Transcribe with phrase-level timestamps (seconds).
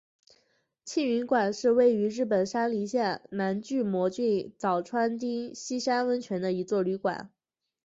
[0.83, 7.29] 庆云馆是位于日本山梨县南巨摩郡早川町西山温泉的一座旅馆。